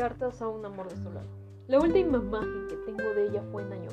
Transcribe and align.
cartas 0.00 0.40
a 0.40 0.48
un 0.48 0.64
amor 0.64 0.88
desolado. 0.88 1.26
La 1.68 1.78
última 1.78 2.16
imagen 2.16 2.68
que 2.70 2.76
tengo 2.86 3.04
de 3.14 3.26
ella 3.26 3.42
fue 3.52 3.60
en 3.60 3.72
Año. 3.74 3.90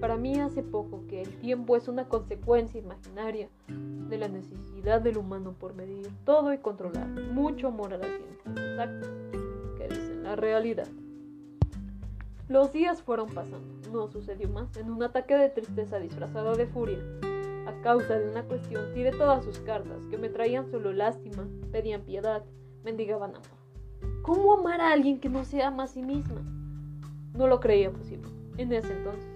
Para 0.00 0.16
mí 0.16 0.40
hace 0.40 0.64
poco 0.64 1.06
que 1.06 1.22
el 1.22 1.32
tiempo 1.38 1.76
es 1.76 1.86
una 1.86 2.08
consecuencia 2.08 2.80
imaginaria 2.80 3.48
de 3.68 4.18
la 4.18 4.26
necesidad 4.26 5.00
del 5.00 5.16
humano 5.16 5.54
por 5.56 5.76
medir 5.76 6.08
todo 6.24 6.52
y 6.52 6.58
controlar. 6.58 7.06
Mucho 7.06 7.68
amor 7.68 7.94
a 7.94 7.98
la 7.98 8.06
ciencia 8.06 8.50
exacta 8.50 9.06
que 9.78 9.86
dicen 9.94 10.24
la 10.24 10.34
realidad. 10.34 10.88
Los 12.48 12.72
días 12.72 13.00
fueron 13.00 13.28
pasando. 13.28 13.88
No 13.92 14.08
sucedió 14.08 14.48
más. 14.48 14.76
En 14.76 14.90
un 14.90 15.04
ataque 15.04 15.36
de 15.36 15.50
tristeza 15.50 16.00
disfrazado 16.00 16.56
de 16.56 16.66
furia, 16.66 16.98
a 17.68 17.80
causa 17.80 18.18
de 18.18 18.28
una 18.28 18.42
cuestión, 18.42 18.92
tiré 18.92 19.12
todas 19.12 19.44
sus 19.44 19.60
cartas, 19.60 20.04
que 20.10 20.18
me 20.18 20.30
traían 20.30 20.68
solo 20.72 20.92
lástima, 20.92 21.46
pedían 21.70 22.02
piedad, 22.02 22.42
mendigaban 22.82 23.36
amor. 23.36 23.63
¿Cómo 24.22 24.54
amar 24.54 24.80
a 24.80 24.92
alguien 24.92 25.20
que 25.20 25.28
no 25.28 25.44
se 25.44 25.62
ama 25.62 25.84
a 25.84 25.88
sí 25.88 26.02
misma? 26.02 26.42
No 27.34 27.46
lo 27.46 27.60
creía 27.60 27.90
posible, 27.90 28.28
en 28.56 28.72
ese 28.72 28.92
entonces, 28.92 29.28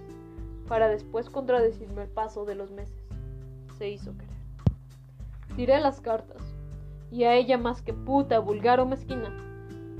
para 0.67 0.87
después 0.87 1.29
contradecirme 1.29 2.03
el 2.03 2.09
paso 2.09 2.45
de 2.45 2.55
los 2.55 2.71
meses. 2.71 2.97
Se 3.77 3.89
hizo 3.89 4.13
querer. 4.17 4.29
Tiré 5.55 5.79
las 5.79 6.01
cartas, 6.01 6.41
y 7.11 7.23
a 7.23 7.35
ella 7.35 7.57
más 7.57 7.81
que 7.81 7.93
puta, 7.93 8.39
vulgar 8.39 8.79
o 8.79 8.85
mezquina, 8.85 9.33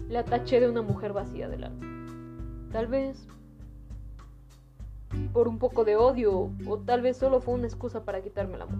la 0.09 0.23
taché 0.23 0.59
de 0.59 0.69
una 0.69 0.81
mujer 0.81 1.13
vacía 1.13 1.47
del 1.49 1.65
alma. 1.65 2.69
Tal 2.71 2.87
vez 2.87 3.27
por 5.33 5.47
un 5.47 5.57
poco 5.57 5.85
de 5.85 5.95
odio 5.95 6.51
o 6.67 6.77
tal 6.77 7.01
vez 7.01 7.17
solo 7.17 7.41
fue 7.41 7.55
una 7.55 7.67
excusa 7.67 8.05
para 8.05 8.21
quitarme 8.21 8.55
el 8.55 8.63
amor. 8.63 8.79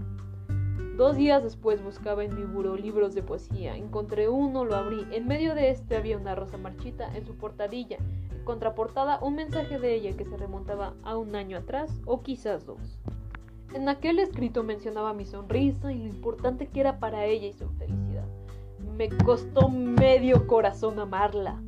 Dos 1.00 1.16
días 1.16 1.42
después 1.42 1.82
buscaba 1.82 2.26
en 2.26 2.36
mi 2.36 2.44
buró 2.44 2.76
libros 2.76 3.16
de 3.16 3.24
poesía. 3.24 3.78
Encontré 3.78 4.28
uno, 4.28 4.66
lo 4.66 4.76
abrí. 4.76 5.08
En 5.14 5.28
medio 5.28 5.56
de 5.56 5.70
este 5.70 5.96
había 5.96 6.18
una 6.18 6.36
rosa 6.36 6.58
marchita 6.58 7.16
en 7.16 7.26
su 7.26 7.38
portadilla. 7.38 8.00
En 8.36 8.44
contraportada 8.44 9.18
un 9.22 9.36
mensaje 9.36 9.80
de 9.80 9.96
ella 9.96 10.18
que 10.18 10.26
se 10.26 10.36
remontaba 10.36 10.96
a 11.04 11.16
un 11.16 11.38
año 11.38 11.58
atrás 11.58 11.90
o 12.06 12.22
quizás 12.22 12.66
dos. 12.66 13.00
En 13.74 13.88
aquel 13.88 14.20
escrito 14.20 14.62
mencionaba 14.62 15.14
mi 15.14 15.26
sonrisa 15.26 15.94
y 15.94 16.00
lo 16.00 16.08
importante 16.08 16.68
que 16.68 16.82
era 16.82 17.00
para 17.00 17.24
ella 17.24 17.48
y 17.48 17.54
su 17.54 17.70
felicidad. 17.78 18.28
Me 18.98 19.08
costó 19.08 19.70
medio 19.70 20.48
corazón 20.48 21.00
amarla 21.00 21.64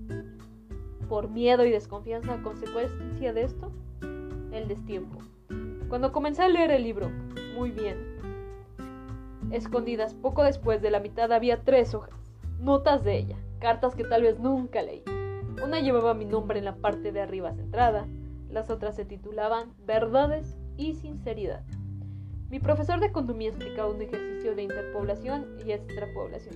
por 1.07 1.29
miedo 1.29 1.65
y 1.65 1.71
desconfianza 1.71 2.33
a 2.33 2.43
consecuencia 2.43 3.31
de 3.31 3.43
esto? 3.43 3.71
El 4.51 4.67
destiempo. 4.67 5.19
Cuando 5.87 6.11
comencé 6.11 6.41
a 6.41 6.49
leer 6.49 6.71
el 6.71 6.83
libro, 6.83 7.09
muy 7.55 7.71
bien. 7.71 8.10
Escondidas 9.51 10.13
poco 10.13 10.43
después 10.43 10.81
de 10.81 10.91
la 10.91 11.01
mitad 11.01 11.31
había 11.33 11.63
tres 11.63 11.93
hojas, 11.93 12.31
notas 12.59 13.03
de 13.03 13.17
ella, 13.17 13.37
cartas 13.59 13.95
que 13.95 14.05
tal 14.05 14.23
vez 14.23 14.39
nunca 14.39 14.81
leí. 14.81 15.03
Una 15.61 15.81
llevaba 15.81 16.13
mi 16.13 16.23
nombre 16.23 16.59
en 16.59 16.65
la 16.65 16.75
parte 16.75 17.11
de 17.11 17.19
arriba 17.19 17.51
centrada, 17.51 18.07
las 18.49 18.69
otras 18.69 18.95
se 18.95 19.03
titulaban 19.03 19.73
Verdades 19.85 20.57
y 20.77 20.93
Sinceridad. 20.93 21.63
Mi 22.49 22.59
profesor 22.59 23.01
de 23.01 23.07
economía 23.07 23.49
explicaba 23.49 23.91
un 23.91 24.01
ejercicio 24.01 24.55
de 24.55 24.63
interpoblación 24.63 25.57
y 25.65 25.73
extrapoblación, 25.73 26.55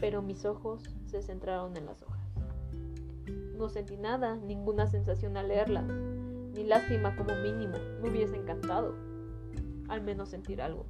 pero 0.00 0.22
mis 0.22 0.44
ojos 0.44 0.82
se 1.06 1.22
centraron 1.22 1.76
en 1.76 1.86
las 1.86 2.02
hojas. 2.02 2.32
No 3.56 3.68
sentí 3.68 3.96
nada, 3.96 4.36
ninguna 4.36 4.86
sensación 4.86 5.36
al 5.36 5.48
leerla, 5.48 5.82
ni 5.82 6.62
lástima 6.62 7.16
como 7.16 7.34
mínimo, 7.36 7.76
me 8.00 8.10
hubiese 8.10 8.36
encantado. 8.36 8.94
Al 9.88 10.02
menos 10.02 10.28
sentir 10.28 10.62
algo. 10.62 10.86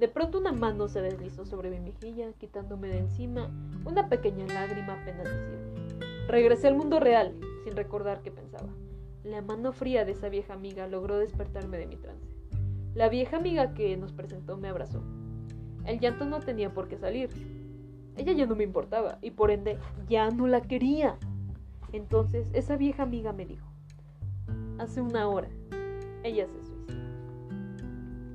De 0.00 0.08
pronto 0.08 0.38
una 0.38 0.52
mano 0.52 0.88
se 0.88 1.02
deslizó 1.02 1.44
sobre 1.44 1.68
mi 1.68 1.78
mejilla, 1.78 2.32
quitándome 2.32 2.88
de 2.88 3.00
encima 3.00 3.50
una 3.84 4.08
pequeña 4.08 4.46
lágrima 4.46 4.94
apenas 4.94 5.24
visible. 5.24 6.26
Regresé 6.26 6.68
al 6.68 6.74
mundo 6.74 7.00
real, 7.00 7.34
sin 7.64 7.76
recordar 7.76 8.22
qué 8.22 8.30
pensaba. 8.30 8.70
La 9.24 9.42
mano 9.42 9.74
fría 9.74 10.06
de 10.06 10.12
esa 10.12 10.30
vieja 10.30 10.54
amiga 10.54 10.86
logró 10.86 11.18
despertarme 11.18 11.76
de 11.76 11.86
mi 11.86 11.96
trance. 11.96 12.34
La 12.94 13.10
vieja 13.10 13.36
amiga 13.36 13.74
que 13.74 13.94
nos 13.98 14.14
presentó 14.14 14.56
me 14.56 14.68
abrazó. 14.68 15.02
El 15.84 16.00
llanto 16.00 16.24
no 16.24 16.40
tenía 16.40 16.72
por 16.72 16.88
qué 16.88 16.96
salir. 16.96 17.28
Ella 18.16 18.32
ya 18.32 18.46
no 18.46 18.56
me 18.56 18.64
importaba 18.64 19.18
y 19.20 19.32
por 19.32 19.50
ende 19.50 19.76
ya 20.08 20.30
no 20.30 20.46
la 20.46 20.62
quería. 20.62 21.18
Entonces 21.92 22.48
esa 22.54 22.78
vieja 22.78 23.02
amiga 23.02 23.34
me 23.34 23.44
dijo, 23.44 23.68
hace 24.78 25.02
una 25.02 25.28
hora, 25.28 25.50
ella 26.22 26.46
se 26.46 26.62
suicidó. 26.62 27.00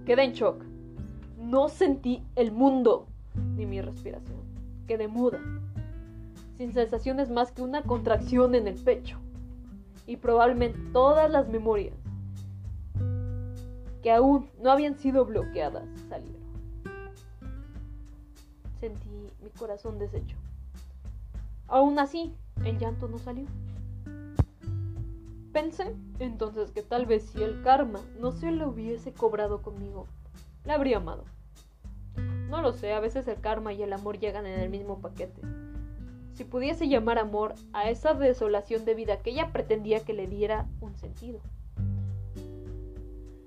Quedé 0.06 0.26
en 0.26 0.34
shock. 0.34 0.65
No 1.46 1.70
sentí 1.70 2.24
el 2.36 2.52
mundo 2.52 3.06
ni 3.56 3.68
mi 3.68 3.80
respiración. 3.80 4.40
Quedé 4.88 5.08
muda, 5.08 5.40
sin 6.58 6.74
sensaciones 6.74 7.30
más 7.30 7.52
que 7.52 7.62
una 7.62 7.84
contracción 7.84 8.56
en 8.56 8.68
el 8.68 8.74
pecho. 8.74 9.20
Y 10.08 10.18
probablemente 10.18 10.80
todas 10.92 11.30
las 11.30 11.48
memorias 11.48 11.94
que 14.02 14.12
aún 14.12 14.50
no 14.60 14.72
habían 14.72 14.98
sido 14.98 15.24
bloqueadas 15.26 15.84
salieron. 16.10 16.42
Sentí 18.80 19.30
mi 19.44 19.50
corazón 19.52 20.00
deshecho. 20.00 20.38
Aún 21.68 22.00
así, 22.00 22.34
el 22.64 22.80
llanto 22.80 23.08
no 23.08 23.20
salió. 23.20 23.46
Pensé 25.54 25.96
entonces 26.18 26.72
que 26.72 26.82
tal 26.82 27.06
vez 27.06 27.24
si 27.24 27.44
el 27.44 27.62
karma 27.62 28.02
no 28.20 28.32
se 28.32 28.52
lo 28.52 28.70
hubiese 28.70 29.14
cobrado 29.14 29.62
conmigo, 29.62 30.08
la 30.66 30.76
habría 30.76 30.98
amado. 30.98 31.24
No 32.50 32.62
lo 32.62 32.74
sé, 32.74 32.94
a 32.94 33.00
veces 33.00 33.28
el 33.28 33.40
karma 33.40 33.74
y 33.74 33.84
el 33.84 33.94
amor 33.94 34.20
llegan 34.20 34.46
en 34.46 34.60
el 34.60 34.70
mismo 34.70 35.00
paquete. 35.00 35.42
Si 36.34 36.44
pudiese 36.44 36.88
llamar 36.88 37.18
amor 37.18 37.56
a 37.74 37.90
esa 37.90 38.14
desolación 38.14 38.86
de 38.86 38.96
vida 38.96 39.22
que 39.22 39.32
ella 39.32 39.52
pretendía 39.52 40.02
que 40.02 40.14
le 40.14 40.28
diera 40.28 40.68
un 40.82 40.96
sentido. 40.98 41.40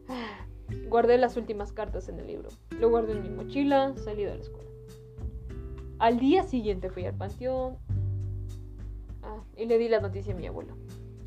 Guardé 0.88 1.18
las 1.18 1.36
últimas 1.36 1.72
cartas 1.72 2.08
en 2.08 2.18
el 2.18 2.26
libro. 2.26 2.48
Lo 2.78 2.90
guardé 2.90 3.12
en 3.12 3.22
mi 3.22 3.30
mochila, 3.30 3.94
salí 3.96 4.24
de 4.24 4.34
la 4.34 4.42
escuela. 4.42 4.70
Al 5.98 6.18
día 6.18 6.44
siguiente 6.44 6.90
fui 6.90 7.04
al 7.06 7.14
panteón, 7.14 7.76
y 9.56 9.66
le 9.66 9.78
di 9.78 9.88
la 9.88 10.00
noticia 10.00 10.34
a 10.34 10.36
mi 10.36 10.46
abuelo. 10.46 10.74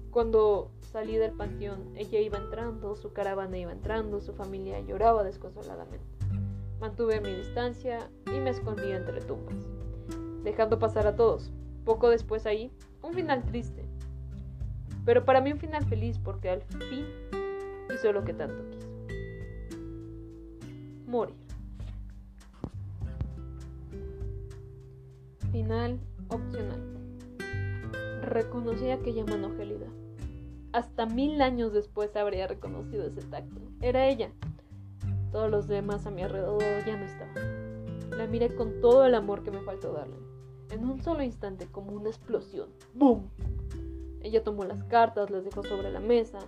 Cuando 0.09 0.71
salí 0.91 1.17
del 1.17 1.31
panteón, 1.31 1.93
ella 1.95 2.19
iba 2.19 2.37
entrando, 2.37 2.95
su 2.95 3.13
caravana 3.13 3.57
iba 3.57 3.71
entrando, 3.71 4.21
su 4.21 4.33
familia 4.33 4.79
lloraba 4.81 5.23
desconsoladamente. 5.23 6.05
Mantuve 6.79 7.21
mi 7.21 7.33
distancia 7.33 8.09
y 8.27 8.39
me 8.39 8.49
escondí 8.49 8.91
entre 8.91 9.21
tumbas, 9.21 9.67
dejando 10.43 10.79
pasar 10.79 11.07
a 11.07 11.15
todos. 11.15 11.51
Poco 11.85 12.09
después 12.09 12.45
ahí, 12.45 12.71
un 13.01 13.13
final 13.13 13.43
triste. 13.45 13.85
Pero 15.05 15.25
para 15.25 15.41
mí 15.41 15.51
un 15.51 15.59
final 15.59 15.85
feliz 15.85 16.19
porque 16.19 16.49
al 16.49 16.61
fin 16.61 17.05
hizo 17.93 18.11
lo 18.11 18.23
que 18.23 18.33
tanto 18.33 18.69
quiso. 18.69 18.87
Morir. 21.07 21.35
Final 25.51 25.99
opcional 26.29 27.01
reconocí 28.31 28.89
aquella 28.89 29.25
mano 29.25 29.51
gélida. 29.57 29.87
Hasta 30.73 31.05
mil 31.05 31.41
años 31.41 31.73
después 31.73 32.15
habría 32.15 32.47
reconocido 32.47 33.05
ese 33.05 33.21
tacto. 33.21 33.61
Era 33.81 34.07
ella. 34.07 34.31
Todos 35.31 35.51
los 35.51 35.67
demás 35.67 36.05
a 36.05 36.11
mi 36.11 36.21
alrededor 36.21 36.63
ya 36.85 36.95
no 36.95 37.05
estaban. 37.05 38.09
La 38.17 38.27
miré 38.27 38.55
con 38.55 38.79
todo 38.79 39.05
el 39.05 39.15
amor 39.15 39.43
que 39.43 39.51
me 39.51 39.61
faltó 39.61 39.91
darle. 39.91 40.15
En 40.69 40.85
un 40.85 41.01
solo 41.01 41.23
instante, 41.23 41.67
como 41.67 41.91
una 41.91 42.09
explosión. 42.09 42.69
¡Bum! 42.93 43.23
Ella 44.21 44.43
tomó 44.43 44.63
las 44.63 44.83
cartas, 44.85 45.29
las 45.29 45.43
dejó 45.43 45.63
sobre 45.63 45.91
la 45.91 45.99
mesa. 45.99 46.39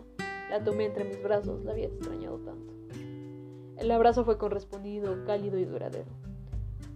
La 0.50 0.64
tomé 0.64 0.86
entre 0.86 1.04
mis 1.04 1.22
brazos, 1.22 1.64
la 1.66 1.72
había 1.72 1.88
extrañado 1.88 2.38
tanto. 2.40 2.74
El 3.78 3.92
abrazo 3.92 4.24
fue 4.24 4.38
correspondido, 4.38 5.26
cálido 5.26 5.58
y 5.58 5.66
duradero. 5.66 6.12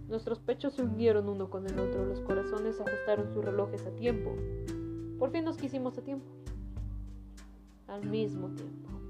Nuestros 0.08 0.38
pechos 0.38 0.72
se 0.74 0.82
hundieron 0.82 1.28
uno 1.28 1.50
con 1.50 1.66
el 1.66 1.78
otro, 1.78 2.06
los 2.06 2.20
corazones 2.20 2.80
ajustaron 2.80 3.30
sus 3.34 3.44
relojes 3.44 3.84
a 3.84 3.90
tiempo. 3.90 4.34
Por 5.18 5.30
fin 5.30 5.44
nos 5.44 5.58
quisimos 5.58 5.98
a 5.98 6.02
tiempo. 6.02 6.26
Al 7.88 8.04
mismo 8.04 8.50
tiempo. 8.50 9.07